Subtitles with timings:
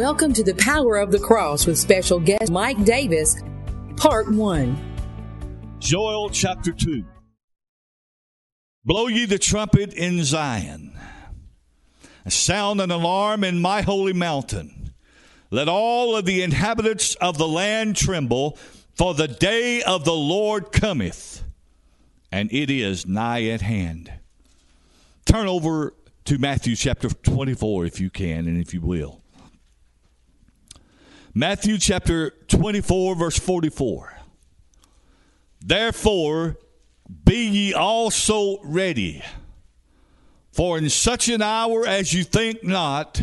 [0.00, 3.36] Welcome to the Power of the Cross with special guest Mike Davis,
[3.98, 5.76] Part 1.
[5.78, 7.04] Joel chapter 2.
[8.82, 10.98] Blow ye the trumpet in Zion,
[12.26, 14.94] sound an alarm in my holy mountain.
[15.50, 18.56] Let all of the inhabitants of the land tremble,
[18.94, 21.44] for the day of the Lord cometh,
[22.32, 24.10] and it is nigh at hand.
[25.26, 25.92] Turn over
[26.24, 29.19] to Matthew chapter 24 if you can and if you will.
[31.32, 34.18] Matthew chapter 24, verse 44.
[35.60, 36.56] Therefore,
[37.24, 39.22] be ye also ready,
[40.50, 43.22] for in such an hour as you think not,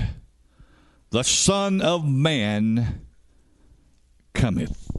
[1.10, 3.02] the Son of Man
[4.34, 4.90] cometh.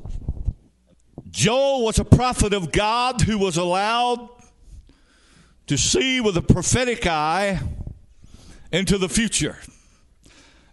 [1.30, 4.28] Joel was a prophet of God who was allowed
[5.66, 7.60] to see with a prophetic eye
[8.70, 9.56] into the future.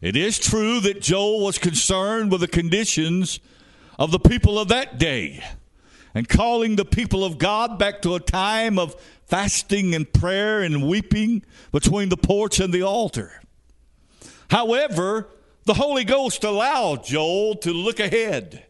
[0.05, 3.39] It is true that Joel was concerned with the conditions
[3.97, 5.43] of the people of that day
[6.13, 8.93] and calling the people of God back to a time of
[9.25, 13.41] fasting and prayer and weeping between the porch and the altar.
[14.51, 15.27] However,
[15.63, 18.63] the Holy Ghost allowed Joel to look ahead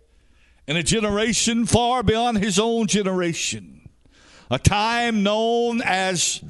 [0.70, 3.90] in a generation far beyond his own generation,
[4.50, 6.42] a time known as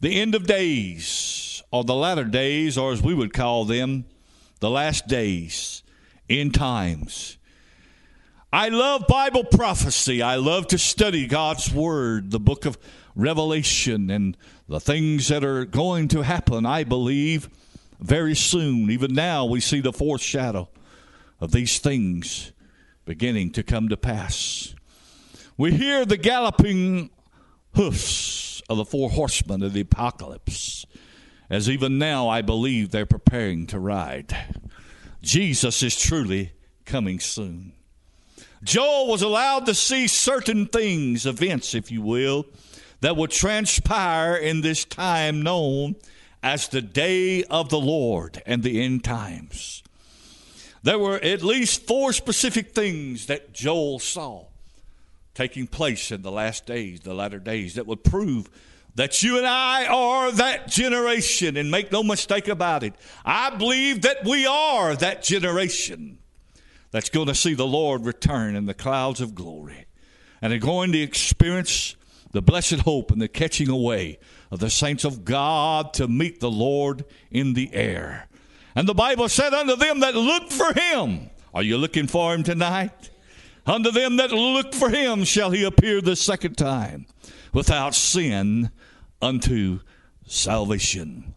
[0.00, 4.04] the end of days or the latter days, or as we would call them,
[4.60, 5.82] the last days,
[6.28, 7.36] in times.
[8.52, 10.22] I love Bible prophecy.
[10.22, 12.78] I love to study God's Word, the book of
[13.14, 14.36] Revelation, and
[14.68, 17.50] the things that are going to happen, I believe,
[18.00, 18.90] very soon.
[18.90, 20.68] Even now, we see the foreshadow
[21.40, 22.52] of these things
[23.04, 24.74] beginning to come to pass.
[25.56, 27.10] We hear the galloping
[27.74, 30.86] hoofs of the four horsemen of the apocalypse
[31.48, 34.36] as even now I believe they're preparing to ride.
[35.22, 36.52] Jesus is truly
[36.84, 37.72] coming soon.
[38.62, 42.46] Joel was allowed to see certain things, events, if you will,
[43.00, 45.96] that would transpire in this time known
[46.42, 49.82] as the day of the Lord and the end times.
[50.82, 54.46] There were at least four specific things that Joel saw
[55.34, 58.48] taking place in the last days, the latter days, that would prove
[58.96, 62.94] that you and I are that generation, and make no mistake about it.
[63.24, 66.18] I believe that we are that generation
[66.90, 69.86] that's going to see the Lord return in the clouds of glory
[70.40, 71.94] and are going to experience
[72.32, 74.18] the blessed hope and the catching away
[74.50, 78.28] of the saints of God to meet the Lord in the air.
[78.74, 82.42] And the Bible said, Unto them that look for him, are you looking for him
[82.42, 83.10] tonight?
[83.66, 87.06] Unto them that look for him shall he appear the second time
[87.52, 88.70] without sin
[89.20, 89.80] unto
[90.26, 91.34] salvation.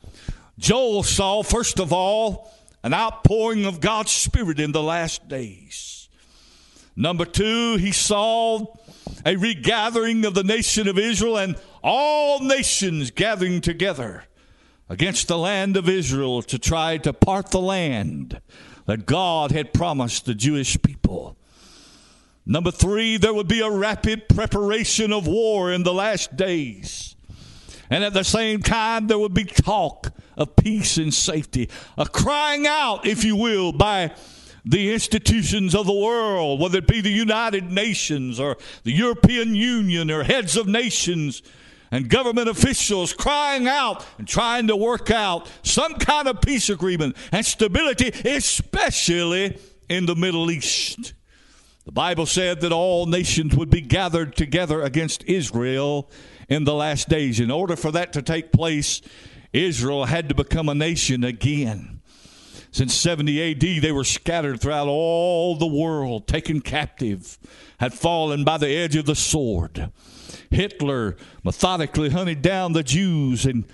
[0.57, 2.51] Joel saw, first of all,
[2.84, 6.09] an outpouring of God's Spirit in the last days.
[6.95, 8.66] Number two, he saw
[9.25, 14.25] a regathering of the nation of Israel and all nations gathering together
[14.90, 18.41] against the land of Israel to try to part the land
[18.85, 21.38] that God had promised the Jewish people.
[22.46, 27.16] Number three, there would be a rapid preparation of war in the last days.
[27.89, 32.67] And at the same time, there would be talk of peace and safety, a crying
[32.67, 34.13] out, if you will, by
[34.63, 40.11] the institutions of the world, whether it be the United Nations or the European Union
[40.11, 41.41] or heads of nations
[41.91, 47.16] and government officials crying out and trying to work out some kind of peace agreement
[47.31, 49.57] and stability, especially
[49.89, 51.13] in the Middle East.
[51.85, 56.11] The Bible said that all nations would be gathered together against Israel
[56.49, 57.39] in the last days.
[57.39, 59.01] In order for that to take place,
[59.53, 62.01] Israel had to become a nation again.
[62.71, 67.39] Since 70 AD, they were scattered throughout all the world, taken captive,
[67.79, 69.91] had fallen by the edge of the sword.
[70.51, 73.66] Hitler methodically hunted down the Jews and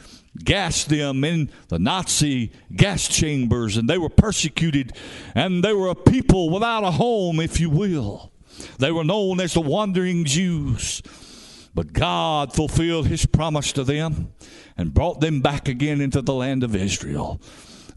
[0.44, 4.94] gassed them in the Nazi gas chambers, and they were persecuted,
[5.34, 8.32] and they were a people without a home, if you will.
[8.80, 11.02] They were known as the wandering Jews.
[11.76, 14.32] But God fulfilled his promise to them
[14.78, 17.42] and brought them back again into the land of Israel.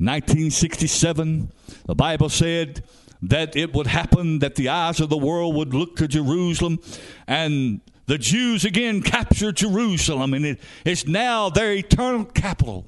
[0.00, 1.52] 1967,
[1.86, 2.84] the Bible said
[3.22, 6.80] that it would happen that the eyes of the world would look to Jerusalem
[7.26, 12.86] and the Jews again captured Jerusalem and it is now their eternal capital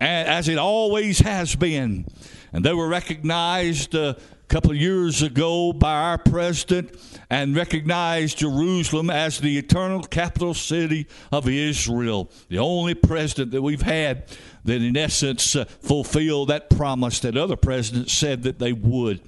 [0.00, 2.06] as it always has been.
[2.52, 4.14] And they were recognized uh,
[4.48, 6.96] couple of years ago by our president
[7.30, 12.30] and recognized Jerusalem as the eternal capital city of Israel.
[12.48, 14.24] The only president that we've had
[14.64, 19.20] that in essence uh, fulfill that promise that other presidents said that they would.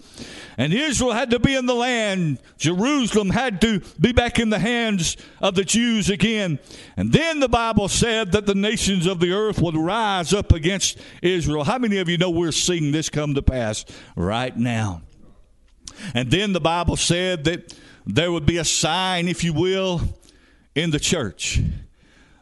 [0.58, 2.38] And Israel had to be in the land.
[2.56, 6.58] Jerusalem had to be back in the hands of the Jews again.
[6.96, 10.98] And then the Bible said that the nations of the earth would rise up against
[11.20, 11.64] Israel.
[11.64, 13.84] How many of you know we're seeing this come to pass
[14.16, 15.02] right now?
[16.14, 17.74] And then the Bible said that
[18.06, 20.00] there would be a sign, if you will,
[20.74, 21.60] in the church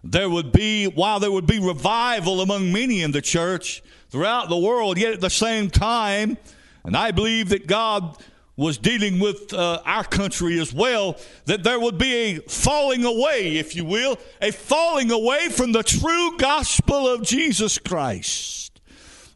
[0.04, 4.56] there would be, while there would be revival among many in the church throughout the
[4.56, 6.36] world, yet at the same time,
[6.84, 8.18] and I believe that God
[8.56, 11.16] was dealing with uh, our country as well,
[11.46, 15.82] that there would be a falling away, if you will, a falling away from the
[15.82, 18.80] true gospel of Jesus Christ.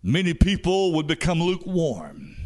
[0.03, 2.37] Many people would become lukewarm.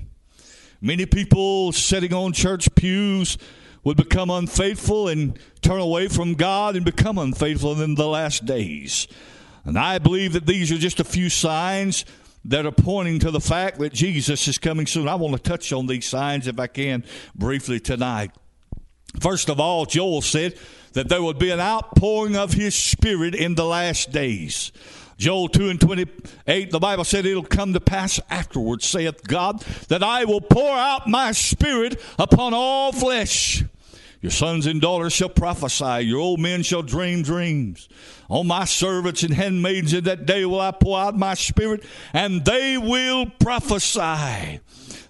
[0.81, 3.37] Many people sitting on church pews
[3.85, 9.09] would become unfaithful and turn away from God and become unfaithful in the last days.
[9.65, 12.05] And I believe that these are just a few signs
[12.45, 15.09] that are pointing to the fact that Jesus is coming soon.
[15.09, 18.33] I want to touch on these signs if I can briefly tonight.
[19.21, 20.59] First of all, Joel said
[20.95, 24.73] that there would be an outpouring of his spirit in the last days.
[25.19, 30.03] Joel 2 and 28, the Bible said, It'll come to pass afterwards, saith God, that
[30.03, 33.63] I will pour out my spirit upon all flesh.
[34.23, 36.07] Your sons and daughters shall prophesy.
[36.07, 37.89] Your old men shall dream dreams.
[38.31, 42.45] On my servants and handmaids in that day will I pour out my spirit, and
[42.45, 44.61] they will prophesy.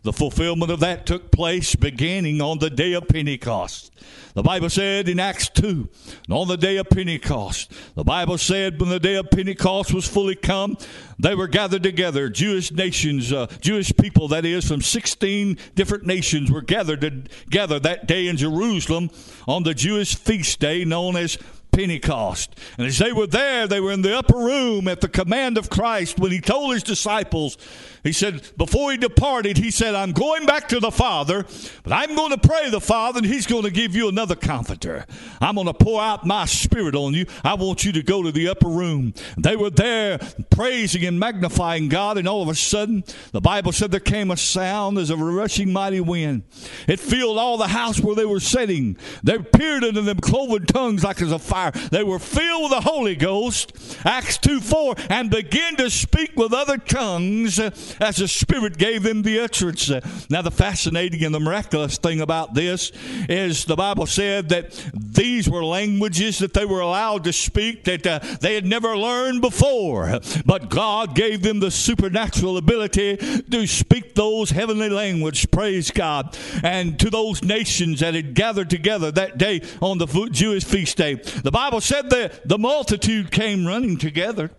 [0.03, 3.93] The fulfillment of that took place beginning on the day of Pentecost.
[4.35, 5.89] The Bible said in Acts 2,
[6.31, 10.35] on the day of Pentecost, the Bible said when the day of Pentecost was fully
[10.37, 10.79] come,
[11.19, 12.31] they were gathered together.
[12.31, 18.07] Jewish nations, uh, Jewish people, that is, from 16 different nations were gathered together that
[18.07, 19.11] day in Jerusalem
[19.47, 21.37] on the Jewish feast day known as
[21.73, 22.55] Pentecost.
[22.79, 25.71] And as they were there, they were in the upper room at the command of
[25.71, 27.57] Christ when he told his disciples,
[28.05, 31.47] he said, before he departed, he said, I'm going back to the Father,
[31.85, 35.07] but I'm going to pray the Father, and he's going to give you another comforter.
[35.41, 37.27] I'm going to pour out my spirit on you.
[37.45, 39.15] I want you to go to the upper room.
[39.39, 40.19] They were there
[40.51, 44.37] praising and magnifying God, and all of a sudden, the Bible said there came a
[44.37, 46.43] sound as of a rushing mighty wind.
[46.89, 48.97] It filled all the house where they were sitting.
[49.23, 51.62] They appeared unto them cloven tongues like as a fire.
[51.71, 53.73] They were filled with the Holy Ghost,
[54.05, 59.23] Acts 2 4, and began to speak with other tongues as the Spirit gave them
[59.23, 59.91] the utterance.
[60.29, 62.93] Now, the fascinating and the miraculous thing about this
[63.29, 68.07] is the Bible said that these were languages that they were allowed to speak that
[68.07, 70.21] uh, they had never learned before.
[70.45, 75.47] But God gave them the supernatural ability to speak those heavenly languages.
[75.47, 76.37] Praise God.
[76.63, 81.15] And to those nations that had gathered together that day on the Jewish feast day,
[81.15, 84.51] the Bible said that the multitude came running together.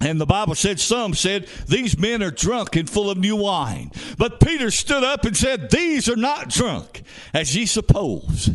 [0.00, 3.90] And the Bible said, some said, these men are drunk and full of new wine.
[4.18, 8.50] But Peter stood up and said, These are not drunk, as ye suppose.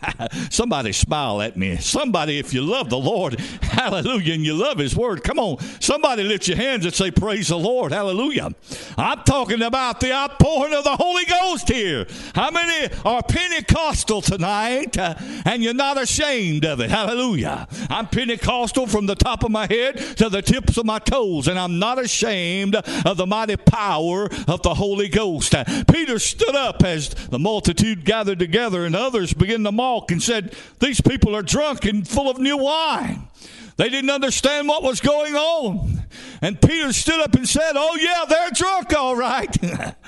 [0.50, 1.76] Somebody smile at me.
[1.76, 5.58] Somebody, if you love the Lord, hallelujah, and you love his word, come on.
[5.80, 8.50] Somebody lift your hands and say, Praise the Lord, hallelujah.
[8.96, 12.06] I'm talking about the outpouring of the Holy Ghost here.
[12.34, 15.14] How many are Pentecostal tonight uh,
[15.44, 16.90] and you're not ashamed of it?
[16.90, 17.66] Hallelujah.
[17.90, 21.48] I'm Pentecostal from the top of my head to the tips of of my toes,
[21.48, 25.54] and I'm not ashamed of the mighty power of the Holy Ghost.
[25.90, 30.54] Peter stood up as the multitude gathered together, and others began to mock and said,
[30.80, 33.28] These people are drunk and full of new wine.
[33.76, 36.04] They didn't understand what was going on.
[36.40, 39.56] And Peter stood up and said, Oh, yeah, they're drunk, all right.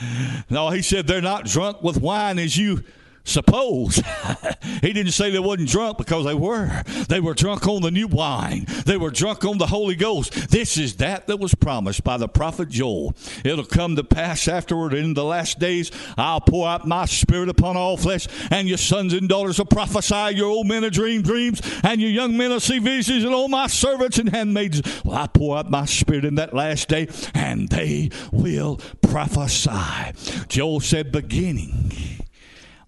[0.50, 2.84] no, he said, They're not drunk with wine as you
[3.26, 4.00] Suppose.
[4.80, 6.84] he didn't say they wasn't drunk because they were.
[7.08, 8.66] They were drunk on the new wine.
[8.86, 10.48] They were drunk on the Holy Ghost.
[10.50, 13.16] This is that that was promised by the prophet Joel.
[13.44, 15.90] It'll come to pass afterward in the last days.
[16.16, 20.36] I'll pour out my spirit upon all flesh, and your sons and daughters will prophesy,
[20.36, 23.48] your old men will dream dreams, and your young men will see visions, and all
[23.48, 27.68] my servants and handmaids will I pour out my spirit in that last day, and
[27.70, 30.12] they will prophesy.
[30.46, 32.15] Joel said, beginning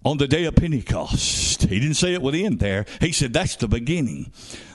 [0.03, 1.63] on the day of Pentecost.
[1.63, 2.85] He didn't say it would end there.
[3.01, 4.31] He said that's the beginning.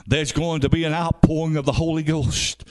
[0.07, 2.63] There's going to be an outpouring of the Holy Ghost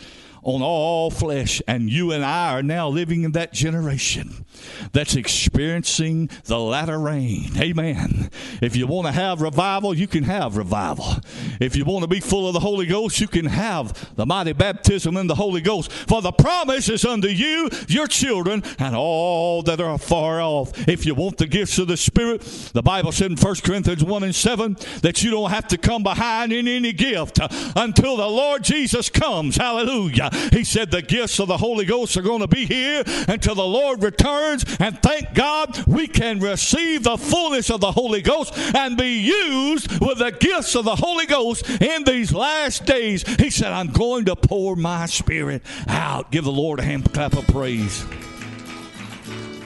[0.44, 1.60] on all flesh.
[1.66, 4.44] And you and I are now living in that generation
[4.92, 7.50] that's experiencing the latter rain.
[7.56, 8.30] Amen.
[8.62, 11.16] If you want to have revival, you can have revival.
[11.60, 14.52] If you want to be full of the Holy Ghost, you can have the mighty
[14.52, 15.90] baptism in the Holy Ghost.
[15.90, 20.88] For the promise is unto you, your children, and all that are far off.
[20.88, 24.22] If you want the gifts of the Spirit, the Bible said in 1 Corinthians 1
[24.22, 27.38] and 7 that you don't have to come behind in any gift
[27.76, 29.56] until the Lord Jesus comes.
[29.56, 30.30] Hallelujah.
[30.52, 33.64] He said the gifts of the Holy Ghost are going to be here until the
[33.64, 34.64] Lord returns.
[34.80, 40.00] And thank God we can receive the fullness of the Holy Ghost and be used
[40.00, 43.22] with the gifts of the Holy Ghost in these last days.
[43.36, 46.30] He said, I'm going to pour my spirit out.
[46.30, 48.04] Give the Lord a hand clap of praise.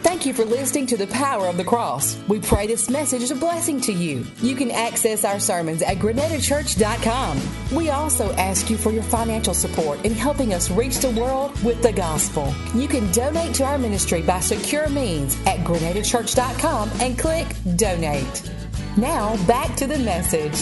[0.09, 2.17] Thank you for listening to The Power of the Cross.
[2.29, 4.25] We pray this message is a blessing to you.
[4.41, 7.39] You can access our sermons at grenadachurch.com.
[7.77, 11.83] We also ask you for your financial support in helping us reach the world with
[11.83, 12.55] the gospel.
[12.75, 17.47] You can donate to our ministry by secure means at grenadachurch.com and click
[17.77, 18.51] Donate.
[18.97, 20.57] Now, back to the message.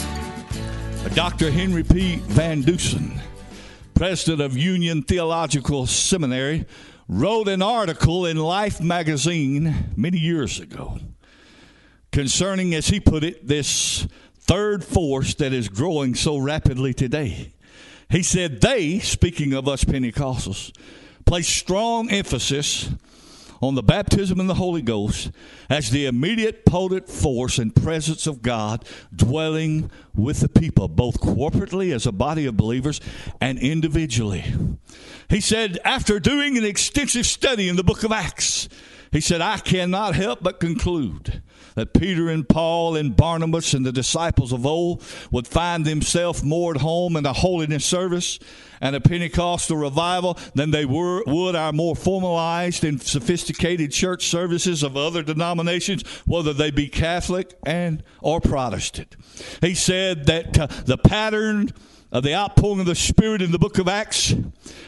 [1.14, 1.52] Dr.
[1.52, 2.16] Henry P.
[2.16, 3.20] Van Dusen,
[3.94, 6.66] president of Union Theological Seminary,
[7.08, 10.98] wrote an article in Life magazine many years ago
[12.12, 14.06] concerning, as he put it, this
[14.38, 17.52] third force that is growing so rapidly today.
[18.08, 20.76] He said they, speaking of us Pentecostals,
[21.24, 22.88] place strong emphasis
[23.60, 25.30] on the baptism in the Holy Ghost
[25.68, 28.84] as the immediate potent force and presence of God
[29.14, 33.00] dwelling with the people, both corporately as a body of believers
[33.40, 34.44] and individually.
[35.28, 38.68] He said, after doing an extensive study in the book of Acts,
[39.12, 41.42] he said, I cannot help but conclude
[41.74, 46.74] that Peter and Paul and Barnabas and the disciples of old would find themselves more
[46.74, 48.38] at home in the holiness service
[48.80, 54.82] and a Pentecostal revival than they were, would our more formalized and sophisticated church services
[54.82, 59.16] of other denominations, whether they be Catholic and or Protestant.
[59.60, 61.72] He said that uh, the pattern
[62.12, 64.34] of the outpouring of the Spirit in the book of Acts,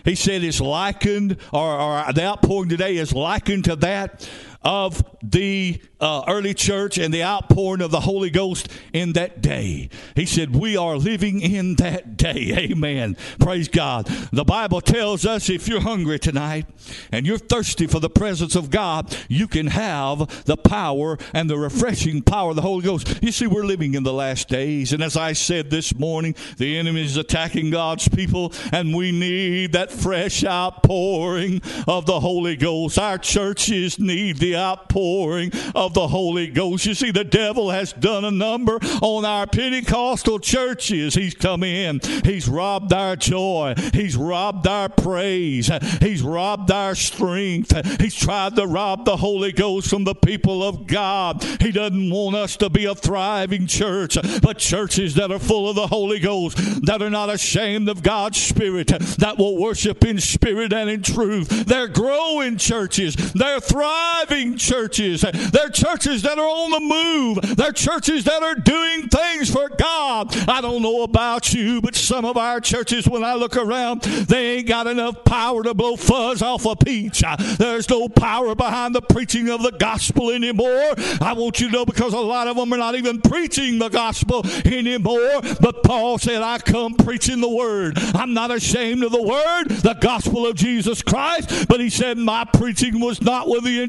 [0.04, 4.28] he said is likened, or, or the outpouring today is likened to that
[4.62, 9.88] of the uh, early church and the outpouring of the Holy Ghost in that day.
[10.14, 12.52] He said, We are living in that day.
[12.70, 13.16] Amen.
[13.40, 14.06] Praise God.
[14.32, 16.66] The Bible tells us if you're hungry tonight
[17.12, 21.58] and you're thirsty for the presence of God, you can have the power and the
[21.58, 23.22] refreshing power of the Holy Ghost.
[23.22, 24.92] You see, we're living in the last days.
[24.92, 29.72] And as I said this morning, the enemy is attacking God's people, and we need
[29.72, 32.98] that fresh outpouring of the Holy Ghost.
[32.98, 36.86] Our churches need the outpouring of the Holy Ghost.
[36.86, 41.14] You see, the devil has done a number on our Pentecostal churches.
[41.14, 48.00] He's come in, he's robbed our joy, he's robbed our praise, he's robbed our strength,
[48.00, 51.44] he's tried to rob the Holy Ghost from the people of God.
[51.60, 55.76] He doesn't want us to be a thriving church, but churches that are full of
[55.76, 58.88] the Holy Ghost, that are not ashamed of God's Spirit,
[59.18, 61.48] that will worship in spirit and in truth.
[61.66, 65.22] They're growing churches, they're thriving churches.
[65.52, 67.56] They're churches that are on the move.
[67.56, 70.36] They're churches that are doing things for God.
[70.48, 74.56] I don't know about you, but some of our churches, when I look around, they
[74.56, 77.22] ain't got enough power to blow fuzz off a peach.
[77.58, 80.94] There's no power behind the preaching of the gospel anymore.
[81.20, 83.88] I want you to know because a lot of them are not even preaching the
[83.88, 85.40] gospel anymore.
[85.60, 87.98] But Paul said, I come preaching the word.
[88.14, 91.68] I'm not ashamed of the word, the gospel of Jesus Christ.
[91.68, 93.80] But he said, My preaching was not with the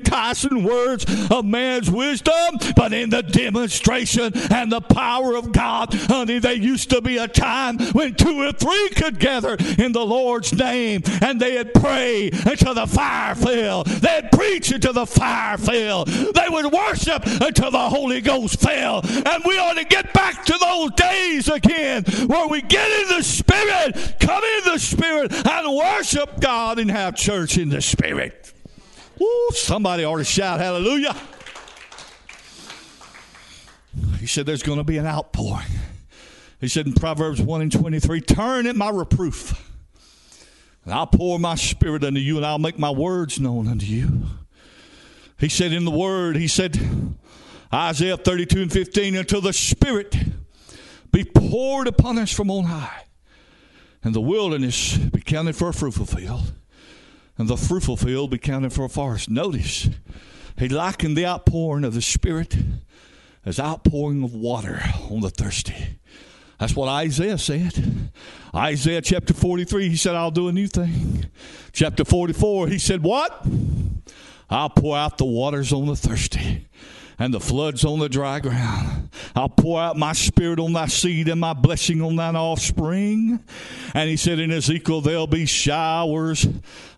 [0.43, 5.93] enticing words of man's wisdom, but in the demonstration and the power of God.
[5.93, 10.05] Honey, there used to be a time when two or three could gather in the
[10.05, 13.83] Lord's name and they'd pray until the fire fell.
[13.83, 16.05] They'd preach until the fire fell.
[16.05, 19.01] They would worship until the Holy Ghost fell.
[19.05, 23.23] And we ought to get back to those days again where we get in the
[23.23, 28.53] Spirit, come in the Spirit, and worship God and have church in the Spirit.
[29.19, 31.15] Woo, somebody ought to shout hallelujah.
[34.19, 35.67] He said there's going to be an outpouring.
[36.61, 39.53] He said in Proverbs 1 and 23, Turn at my reproof,
[40.83, 44.23] and I'll pour my spirit unto you, and I'll make my words known unto you.
[45.37, 46.77] He said in the word, He said,
[47.73, 50.15] Isaiah 32 and 15, until the Spirit
[51.11, 53.03] be poured upon us from on high,
[54.03, 56.51] and the wilderness be counted for a fruitful field
[57.39, 59.29] and the fruitful field be counted for a forest.
[59.29, 59.89] Notice,
[60.57, 62.55] he likened the outpouring of the Spirit
[63.45, 65.99] as outpouring of water on the thirsty.
[66.59, 68.11] That's what Isaiah said.
[68.53, 71.27] Isaiah chapter 43, he said, I'll do a new thing.
[71.71, 73.47] Chapter 44, he said, What?
[74.49, 76.67] I'll pour out the waters on the thirsty
[77.19, 79.09] and the floods on the dry ground.
[79.35, 83.43] I'll pour out my spirit on thy seed and my blessing on thine offspring.
[83.93, 86.47] And he said in Ezekiel, there'll be showers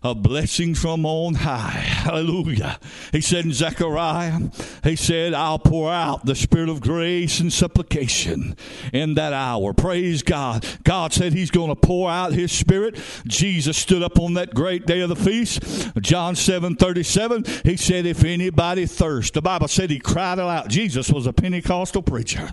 [0.02, 1.70] of blessings from on high.
[1.70, 2.78] Hallelujah.
[3.12, 4.40] He said in Zechariah,
[4.84, 8.56] he said, I'll pour out the spirit of grace and supplication
[8.92, 9.72] in that hour.
[9.72, 10.66] Praise God.
[10.84, 13.00] God said he's going to pour out his spirit.
[13.26, 15.62] Jesus stood up on that great day of the feast.
[16.00, 20.68] John 7 37, he said, If anybody thirst, the Bible said he cried aloud.
[20.68, 22.50] Jesus was a Pentecostal preacher.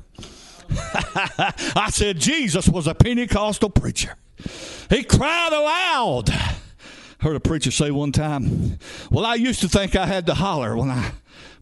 [0.69, 4.15] I said, Jesus was a Pentecostal preacher.
[4.89, 6.29] He cried aloud.
[7.19, 8.79] Heard a preacher say one time,
[9.11, 11.11] Well, I used to think I had to holler when I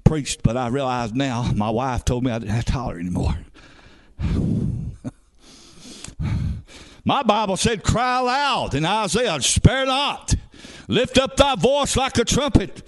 [0.04, 3.40] preached, but I realize now my wife told me I didn't have to holler anymore.
[7.04, 10.36] my Bible said, Cry loud in Isaiah, spare not.
[10.88, 12.84] Lift up thy voice like a trumpet.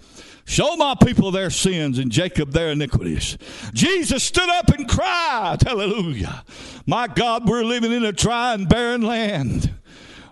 [0.49, 3.37] Show my people their sins and Jacob their iniquities.
[3.71, 6.43] Jesus stood up and cried, Hallelujah.
[6.87, 9.71] My God, we're living in a dry and barren land.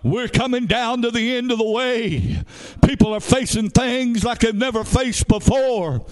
[0.02, 2.42] We're coming down to the end of the way.
[2.84, 6.04] People are facing things like they've never faced before.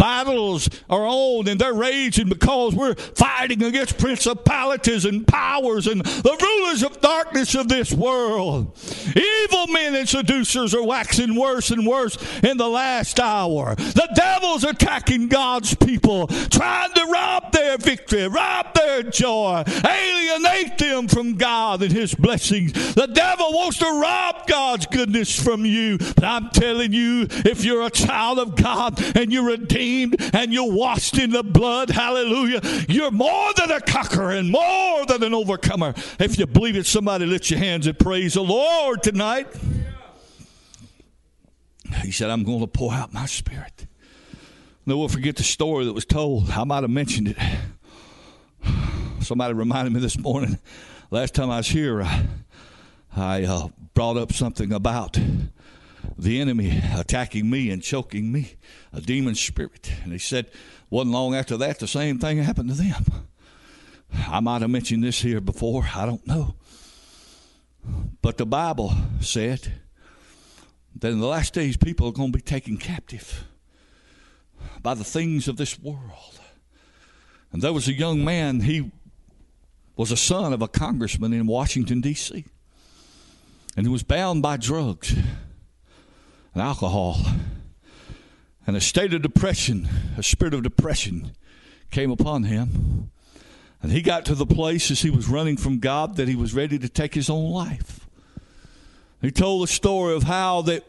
[0.00, 6.38] Battles are on and they're raging because we're fighting against principalities and powers and the
[6.40, 8.74] rulers of darkness of this world.
[9.14, 13.74] Evil men and seducers are waxing worse and worse in the last hour.
[13.74, 21.08] The devil's attacking God's people, trying to rob their victory, rob their joy, alienate them
[21.08, 22.94] from God and His blessings.
[22.94, 25.98] The devil wants to rob God's goodness from you.
[25.98, 29.89] But I'm telling you, if you're a child of God and you're redeemed
[30.32, 35.22] and you're washed in the blood, hallelujah, you're more than a conqueror and more than
[35.22, 35.94] an overcomer.
[36.18, 39.48] If you believe it, somebody lift your hands and praise the Lord tonight.
[42.02, 43.86] He said, I'm going to pour out my spirit.
[44.86, 46.50] No one forget the story that was told.
[46.50, 47.36] I might have mentioned it.
[49.20, 50.58] Somebody reminded me this morning.
[51.10, 52.24] Last time I was here, I,
[53.16, 55.18] I uh, brought up something about
[56.18, 58.54] the enemy attacking me and choking me,
[58.92, 59.92] a demon spirit.
[60.02, 60.46] And he said,
[60.88, 63.04] wasn't long after that, the same thing happened to them.
[64.28, 66.56] I might have mentioned this here before, I don't know.
[68.22, 69.72] But the Bible said
[70.96, 73.44] that in the last days, people are going to be taken captive
[74.82, 76.40] by the things of this world.
[77.52, 78.90] And there was a young man, he
[79.96, 82.44] was a son of a congressman in Washington, D.C
[83.76, 85.16] and he was bound by drugs
[86.54, 87.18] and alcohol.
[88.66, 91.32] And a state of depression, a spirit of depression
[91.90, 93.10] came upon him.
[93.82, 96.54] And he got to the place as he was running from God that he was
[96.54, 98.06] ready to take his own life.
[99.22, 100.84] He told the story of how that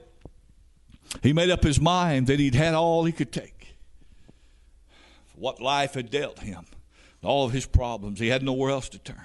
[1.24, 3.76] he made up his mind that he'd had all he could take.
[5.36, 6.65] What life had dealt him,
[7.24, 8.19] all of his problems.
[8.19, 9.17] He had nowhere else to turn.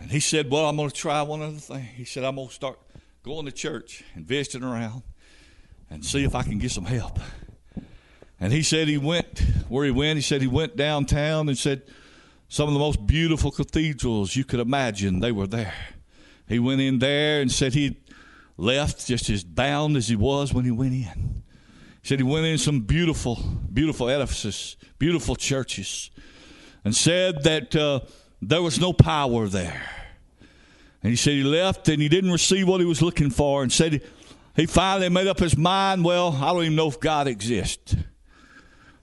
[0.00, 1.84] And he said, Well, I'm going to try one other thing.
[1.84, 2.78] He said, I'm going to start
[3.22, 5.02] going to church and visiting around
[5.90, 7.18] and see if I can get some help.
[8.40, 10.16] And he said he went where he went.
[10.16, 11.82] He said he went downtown and said
[12.48, 15.74] some of the most beautiful cathedrals you could imagine, they were there.
[16.48, 18.02] He went in there and said he
[18.56, 21.42] left just as bound as he was when he went in.
[22.02, 23.36] He said he went in some beautiful,
[23.72, 26.10] beautiful edifices, beautiful churches,
[26.84, 27.76] and said that.
[27.76, 28.00] Uh,
[28.44, 30.01] there was no power there.
[31.02, 33.72] And he said he left and he didn't receive what he was looking for and
[33.72, 34.02] said
[34.54, 37.96] he finally made up his mind, well, I don't even know if God exists.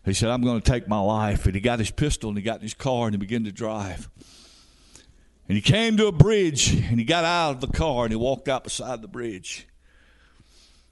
[0.06, 1.46] He said, I'm going to take my life.
[1.46, 3.52] And he got his pistol and he got in his car and he began to
[3.52, 4.10] drive.
[5.48, 8.16] And he came to a bridge and he got out of the car and he
[8.16, 9.68] walked out beside the bridge.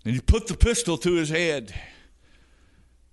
[0.03, 1.73] And he put the pistol to his head.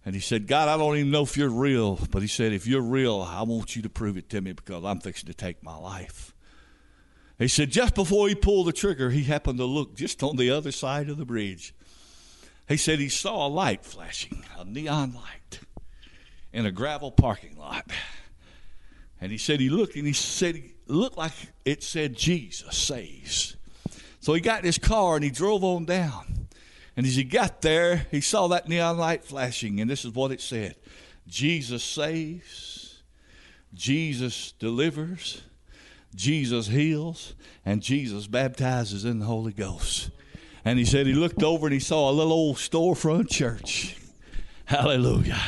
[0.04, 2.66] And he said, God, I don't even know if you're real, but he said, if
[2.66, 5.62] you're real, I want you to prove it to me because I'm fixing to take
[5.62, 6.33] my life.
[7.38, 10.50] He said, just before he pulled the trigger, he happened to look just on the
[10.50, 11.74] other side of the bridge.
[12.68, 15.60] He said he saw a light flashing, a neon light,
[16.52, 17.90] in a gravel parking lot.
[19.20, 21.32] And he said he looked and he said it looked like
[21.64, 23.56] it said Jesus saves.
[24.20, 26.48] So he got in his car and he drove on down.
[26.96, 30.30] And as he got there, he saw that neon light flashing, and this is what
[30.30, 30.76] it said
[31.26, 33.02] Jesus saves,
[33.72, 35.42] Jesus delivers,
[36.14, 40.11] Jesus heals, and Jesus baptizes in the Holy Ghost.
[40.64, 43.96] And he said he looked over and he saw a little old storefront church.
[44.64, 45.40] Hallelujah.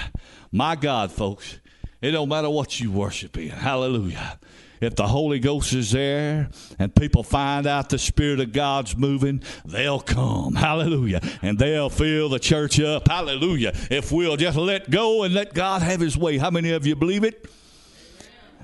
[0.53, 1.59] My God, folks,
[2.03, 3.49] it don't matter what you worship in.
[3.49, 4.39] Hallelujah.
[4.81, 9.43] if the Holy Ghost is there and people find out the Spirit of God's moving,
[9.65, 10.55] they'll come.
[10.55, 11.21] Hallelujah.
[11.43, 13.09] And they'll fill the church up.
[13.09, 13.73] Hallelujah.
[13.91, 16.39] If we'll just let go and let God have his way.
[16.39, 17.49] How many of you believe it?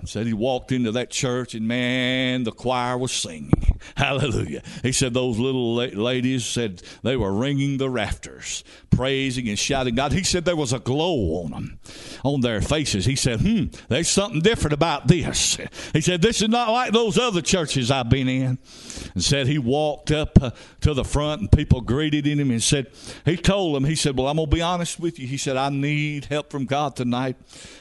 [0.05, 3.72] Said he walked into that church and man, the choir was singing.
[3.97, 4.63] Hallelujah.
[4.83, 10.13] He said those little ladies said they were ringing the rafters, praising and shouting God.
[10.13, 11.79] He said there was a glow on them,
[12.25, 13.05] on their faces.
[13.05, 15.59] He said, hmm, there's something different about this.
[15.93, 18.59] He said, this is not like those other churches I've been in.
[19.15, 22.89] And said he walked up uh, to the front and people greeted him and said,
[23.25, 25.27] he told them, he said, well, I'm going to be honest with you.
[25.27, 27.37] He said, I need help from God tonight.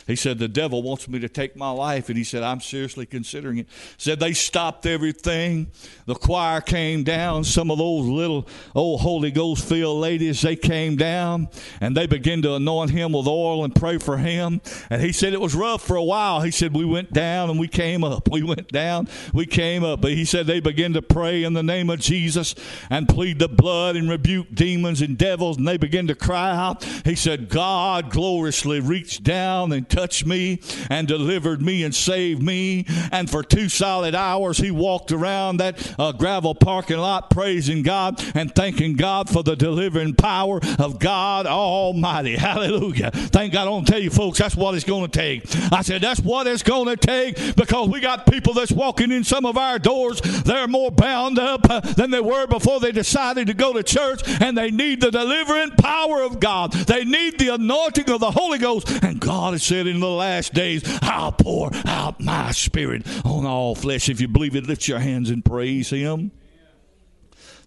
[0.08, 2.10] He said, the devil wants me to take my life.
[2.10, 3.68] And he said, I'm seriously considering it.
[3.98, 5.72] Said they stopped everything.
[6.06, 7.44] The choir came down.
[7.44, 11.50] Some of those little old Holy Ghost filled ladies, they came down
[11.80, 14.62] and they began to anoint him with oil and pray for him.
[14.90, 16.42] And he said it was rough for a while.
[16.42, 18.30] He said we went down and we came up.
[18.30, 20.02] We went down, we came up.
[20.02, 22.56] But he said they began to pray in the name of Jesus
[22.90, 25.58] and plead the blood and rebuke demons and devils.
[25.58, 26.84] And they began to cry out.
[27.06, 32.86] He said, God gloriously reached down and touched me and delivered me and saved me.
[33.12, 38.24] And for two solid hours, he walked around that uh, gravel parking lot praising God
[38.36, 42.36] and thanking God for the delivering power of God Almighty.
[42.36, 43.12] Hallelujah.
[43.12, 43.62] Thank God.
[43.62, 45.44] I don't tell you, folks, that's what it's going to take.
[45.72, 49.24] I said, that's what it's going to take because we got people that's walking in
[49.24, 50.20] some of our doors.
[50.22, 54.22] They're more bound up uh, than they were before they decided to go to church,
[54.42, 56.72] and they need the delivering power of God.
[56.72, 58.90] They need the anointing of the Holy Ghost.
[59.04, 63.76] And God has said in the last days, I'll pour out my spirit on all
[63.76, 64.10] flesh.
[64.10, 66.32] If you believe it, lift your hands and praise Him.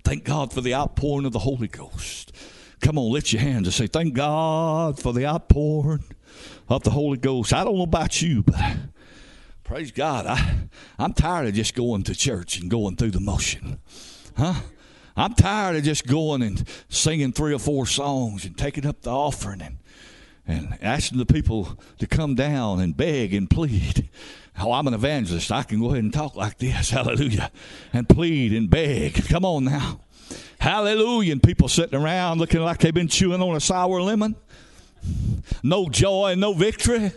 [0.04, 2.32] Thank God for the outpouring of the Holy Ghost.
[2.80, 6.04] Come on, lift your hands and say, Thank God for the outpouring
[6.68, 7.54] of the Holy Ghost.
[7.54, 8.60] I don't know about you, but
[9.64, 10.26] praise God.
[10.26, 13.80] I, I'm tired of just going to church and going through the motion.
[14.36, 14.54] Huh?
[15.16, 19.10] I'm tired of just going and singing three or four songs and taking up the
[19.10, 19.78] offering and
[20.46, 24.10] and asking the people to come down and beg and plead.
[24.58, 25.50] Oh, I'm an evangelist.
[25.50, 26.90] I can go ahead and talk like this.
[26.90, 27.50] Hallelujah.
[27.92, 29.14] And plead and beg.
[29.28, 30.00] Come on now.
[30.58, 31.32] Hallelujah.
[31.32, 34.36] And people sitting around looking like they've been chewing on a sour lemon.
[35.62, 37.12] No joy, no victory.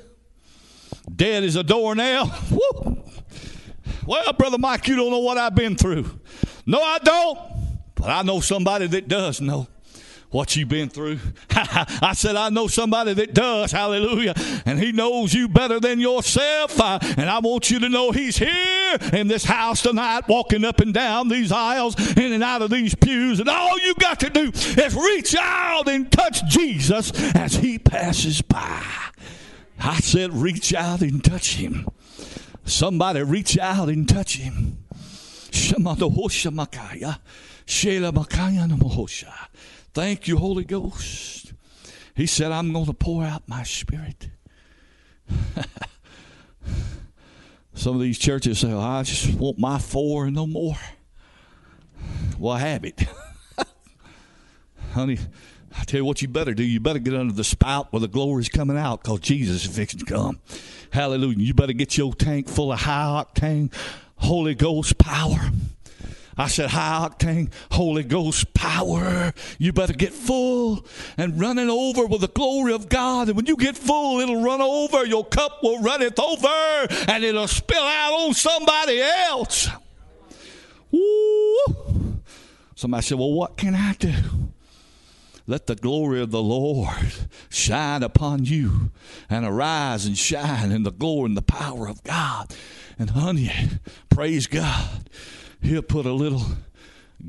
[1.14, 2.30] Dead as a doornail.
[2.52, 3.04] Woo.
[4.06, 6.20] Well, Brother Mike, you don't know what I've been through.
[6.66, 7.40] No, I don't.
[7.96, 9.68] But I know somebody that does know
[10.30, 11.20] what you've been through.
[11.52, 13.72] I said, I know somebody that does.
[13.72, 14.34] Hallelujah.
[14.66, 16.80] And he knows you better than yourself.
[16.80, 20.80] Uh, and I want you to know he's here in this house tonight, walking up
[20.80, 23.40] and down these aisles, in and out of these pews.
[23.40, 28.42] And all you got to do is reach out and touch Jesus as he passes
[28.42, 28.84] by.
[29.80, 31.88] I said, reach out and touch him.
[32.66, 34.80] Somebody reach out and touch him.
[39.98, 41.54] Thank you, Holy Ghost.
[42.14, 44.30] He said, I'm going to pour out my spirit.
[47.74, 50.76] Some of these churches say, I just want my four and no more.
[52.38, 53.06] Well, have it.
[54.94, 55.18] Honey,
[55.76, 56.64] I tell you what you better do.
[56.64, 60.02] You better get under the spout where the glory's coming out because Jesus is fixing
[60.02, 60.40] to come.
[60.92, 61.40] Hallelujah.
[61.40, 63.74] You better get your tank full of high octane
[64.18, 65.50] Holy Ghost power.
[66.38, 69.34] I said, high octane Holy Ghost power.
[69.58, 70.86] You better get full
[71.18, 73.28] and running over with the glory of God.
[73.28, 75.06] And when you get full, it'll run over.
[75.06, 76.48] Your cup will run it over
[77.08, 79.70] and it'll spill out on somebody else.
[80.92, 82.20] Woo.
[82.76, 84.14] Somebody said, Well, what can I do?
[85.48, 87.14] Let the glory of the Lord
[87.50, 88.92] shine upon you
[89.30, 92.54] and arise and shine in the glory and the power of God.
[93.00, 93.52] And honey,
[94.10, 95.10] praise God.
[95.62, 96.44] He'll put a little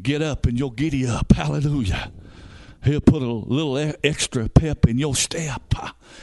[0.02, 1.32] get up and you'll giddy up.
[1.32, 2.12] Hallelujah.
[2.84, 5.74] He'll put a little extra pep in your step.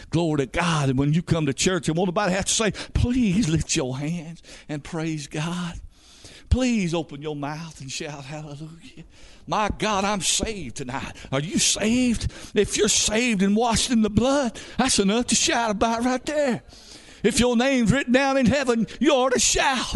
[0.09, 0.89] Glory to God.
[0.89, 3.97] And when you come to church and won't nobody have to say, please lift your
[3.97, 5.79] hands and praise God.
[6.49, 9.03] Please open your mouth and shout hallelujah.
[9.47, 11.11] My God, I'm saved tonight.
[11.31, 12.31] Are you saved?
[12.55, 16.63] If you're saved and washed in the blood, that's enough to shout about right there.
[17.23, 19.95] If your name's written down in heaven, you ought to shout.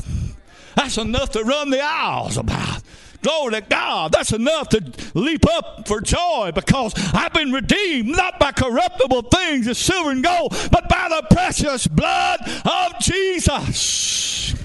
[0.79, 2.81] That's enough to run the aisles about.
[3.21, 4.13] Glory to God.
[4.13, 4.81] That's enough to
[5.13, 10.23] leap up for joy because I've been redeemed not by corruptible things as silver and
[10.23, 14.55] gold, but by the precious blood of Jesus.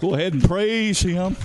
[0.00, 1.36] Go ahead and praise Him.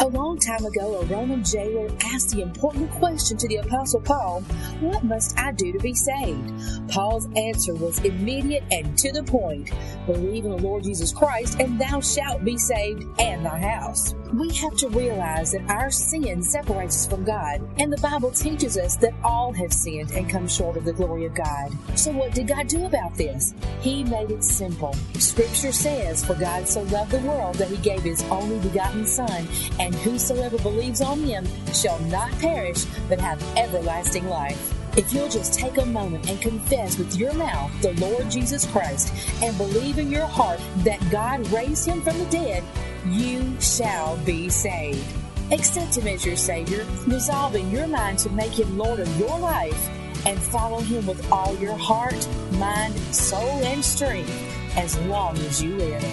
[0.00, 4.40] A long time ago, a Roman jailer asked the important question to the Apostle Paul
[4.80, 6.50] What must I do to be saved?
[6.88, 9.70] Paul's answer was immediate and to the point
[10.06, 14.14] Believe in the Lord Jesus Christ, and thou shalt be saved and thy house.
[14.32, 18.78] We have to realize that our sin separates us from God, and the Bible teaches
[18.78, 21.72] us that all have sinned and come short of the glory of God.
[21.96, 23.54] So, what did God do about this?
[23.80, 24.94] He made it simple.
[25.14, 29.48] Scripture says, For God so loved the world that he gave his only begotten Son,
[29.80, 34.74] and whosoever believes on him shall not perish, but have everlasting life.
[34.96, 39.12] If you'll just take a moment and confess with your mouth the Lord Jesus Christ
[39.42, 42.64] and believe in your heart that God raised him from the dead,
[43.06, 45.04] you shall be saved.
[45.52, 49.38] Accept him as your Savior, resolve in your mind to make him Lord of your
[49.38, 49.88] life,
[50.26, 54.30] and follow him with all your heart, mind, soul, and strength
[54.76, 56.04] as long as you live.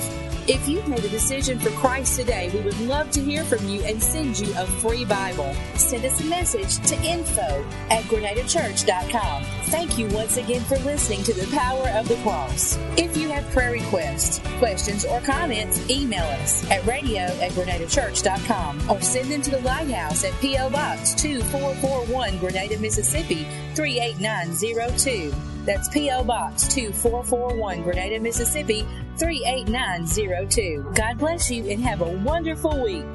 [0.50, 3.82] If you've made a decision for Christ today, we would love to hear from you
[3.84, 5.54] and send you a free Bible.
[5.76, 9.44] Send us a message to info at grenadachurch.com.
[9.68, 12.78] Thank you once again for listening to the Power of the Cross.
[12.96, 19.02] If you have prayer requests, questions, or comments, email us at radio at grenadachurch.com or
[19.02, 20.70] send them to the Lighthouse at P.O.
[20.70, 25.34] Box 2441 Grenada, Mississippi 38902.
[25.66, 26.24] That's P.O.
[26.24, 30.94] Box 2441 Grenada, Mississippi 38902.
[30.96, 33.06] God bless you and have a wonderful week.